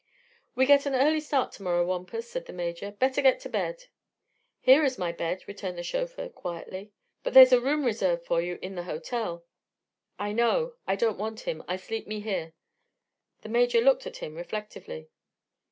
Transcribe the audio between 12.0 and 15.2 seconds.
me here." The Major looked at him reflectively.